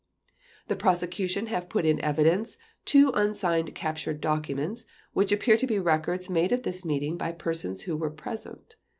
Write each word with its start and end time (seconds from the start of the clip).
The 0.67 0.75
Prosecution 0.75 1.45
have 1.45 1.69
put 1.69 1.85
in 1.85 2.01
evidence 2.01 2.57
two 2.85 3.11
unsigned 3.11 3.75
captured 3.75 4.19
documents 4.19 4.87
which 5.13 5.31
appear 5.31 5.57
to 5.57 5.67
be 5.67 5.77
records 5.77 6.27
made 6.27 6.51
of 6.51 6.63
this 6.63 6.83
meeting 6.83 7.17
by 7.17 7.33
persons 7.33 7.81
who 7.83 7.95
were 7.95 8.09
present. 8.09 8.77